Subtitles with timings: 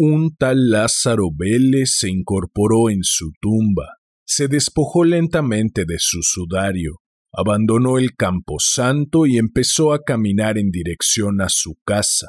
[0.00, 7.00] Un tal Lázaro Vélez se incorporó en su tumba, se despojó lentamente de su sudario,
[7.32, 12.28] abandonó el camposanto y empezó a caminar en dirección a su casa.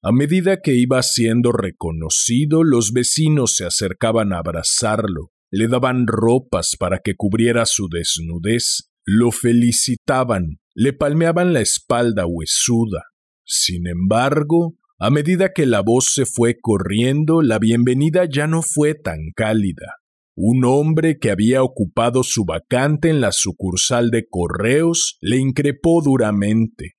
[0.00, 6.76] A medida que iba siendo reconocido, los vecinos se acercaban a abrazarlo, le daban ropas
[6.78, 13.06] para que cubriera su desnudez, lo felicitaban, le palmeaban la espalda huesuda.
[13.44, 18.94] Sin embargo, a medida que la voz se fue corriendo, la bienvenida ya no fue
[18.94, 19.98] tan cálida.
[20.36, 26.94] Un hombre que había ocupado su vacante en la sucursal de correos le increpó duramente.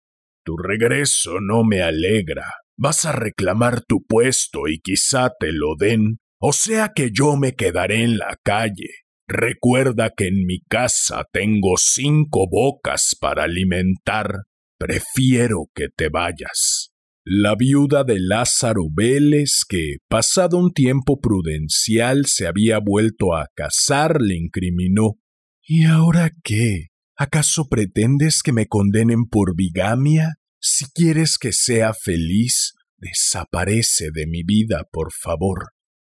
[0.45, 2.45] Tu regreso no me alegra.
[2.77, 7.55] Vas a reclamar tu puesto y quizá te lo den, o sea que yo me
[7.55, 8.89] quedaré en la calle.
[9.27, 14.43] Recuerda que en mi casa tengo cinco bocas para alimentar.
[14.77, 16.93] Prefiero que te vayas.
[17.31, 24.19] La viuda de Lázaro Vélez, que, pasado un tiempo prudencial, se había vuelto a casar,
[24.19, 25.19] le incriminó.
[25.61, 26.87] ¿Y ahora qué?
[27.15, 30.37] ¿Acaso pretendes que me condenen por bigamia?
[30.59, 35.67] Si quieres que sea feliz, desaparece de mi vida, por favor.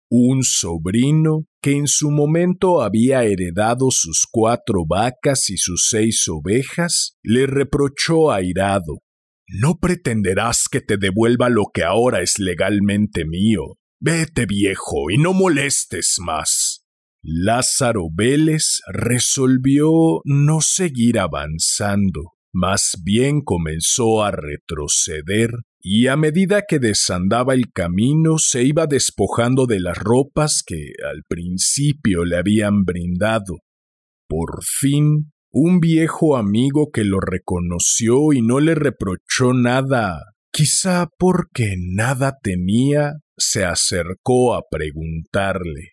[0.08, 7.18] Un sobrino, que en su momento había heredado sus cuatro vacas y sus seis ovejas,
[7.22, 9.01] le reprochó airado
[9.48, 13.78] no pretenderás que te devuelva lo que ahora es legalmente mío.
[14.00, 16.86] Vete, viejo, y no molestes más.
[17.22, 26.80] Lázaro Vélez resolvió no seguir avanzando, más bien comenzó a retroceder, y a medida que
[26.80, 33.60] desandaba el camino se iba despojando de las ropas que al principio le habían brindado.
[34.28, 40.18] Por fin un viejo amigo que lo reconoció y no le reprochó nada,
[40.50, 45.92] quizá porque nada tenía, se acercó a preguntarle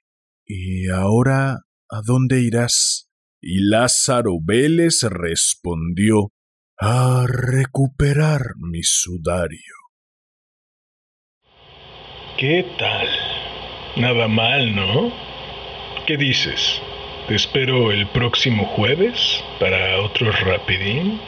[0.52, 1.58] ¿Y ahora
[1.92, 3.08] a dónde irás?
[3.40, 6.32] Y Lázaro Vélez respondió
[6.76, 9.76] A recuperar mi sudario.
[12.40, 13.08] ¿Qué tal?
[13.98, 15.12] Nada mal, ¿no?
[16.08, 16.82] ¿Qué dices?
[17.30, 21.22] Te espero el próximo jueves para otro rapidín.